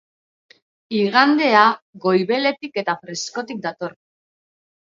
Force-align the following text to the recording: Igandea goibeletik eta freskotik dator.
Igandea 0.99 1.61
goibeletik 2.07 2.81
eta 2.85 2.97
freskotik 3.05 3.63
dator. 3.67 3.95